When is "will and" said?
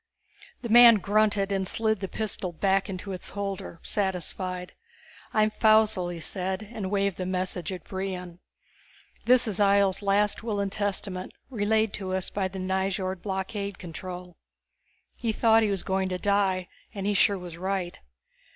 10.41-10.71